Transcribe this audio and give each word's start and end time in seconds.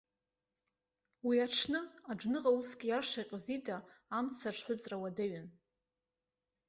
Уи 1.27 1.37
аҽны, 1.45 1.81
адәныҟа 2.09 2.51
уск 2.59 2.79
иаршаҟьоз 2.85 3.45
ида, 3.55 3.77
амца 4.17 4.47
аҽҳәыҵра 4.49 4.97
уадаҩын. 5.01 5.47